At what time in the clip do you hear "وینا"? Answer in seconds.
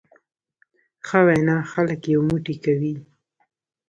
1.27-1.57